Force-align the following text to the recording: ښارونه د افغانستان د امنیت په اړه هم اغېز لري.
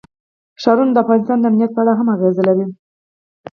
ښارونه 0.61 0.91
د 0.93 0.97
افغانستان 1.03 1.37
د 1.39 1.45
امنیت 1.49 1.71
په 1.73 1.81
اړه 1.83 1.93
هم 1.99 2.07
اغېز 2.15 2.35
لري. 2.47 2.65